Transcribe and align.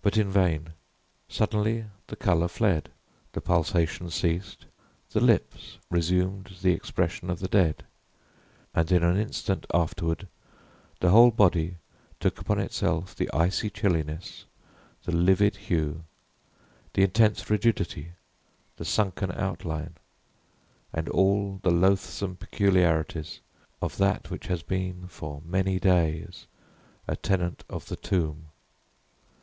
But 0.00 0.16
in 0.16 0.30
vain. 0.30 0.70
Suddenly, 1.28 1.84
the 2.06 2.16
color 2.16 2.48
fled, 2.48 2.88
the 3.32 3.42
pulsation 3.42 4.08
ceased, 4.08 4.64
the 5.10 5.20
lips 5.20 5.76
resumed 5.90 6.56
the 6.62 6.72
expression 6.72 7.28
of 7.28 7.40
the 7.40 7.48
dead, 7.48 7.84
and, 8.74 8.90
in 8.90 9.02
an 9.02 9.18
instant 9.18 9.66
afterward, 9.74 10.26
the 11.00 11.10
whole 11.10 11.30
body 11.30 11.76
took 12.18 12.38
upon 12.38 12.60
itself 12.60 13.14
the 13.14 13.28
icy 13.34 13.68
chilliness, 13.68 14.46
the 15.04 15.12
livid 15.12 15.56
hue, 15.68 16.04
the 16.94 17.02
intense 17.02 17.50
rigidity, 17.50 18.12
the 18.78 18.86
sunken 18.86 19.30
outline, 19.32 19.96
and 20.94 21.10
all 21.10 21.60
the 21.62 21.70
loathsome 21.70 22.36
peculiarities 22.36 23.40
of 23.82 23.98
that 23.98 24.30
which 24.30 24.46
has 24.46 24.62
been, 24.62 25.08
for 25.08 25.42
many 25.44 25.78
days, 25.78 26.46
a 27.06 27.16
tenant 27.16 27.64
of 27.68 27.88
the 27.88 27.96
tomb. 27.96 28.46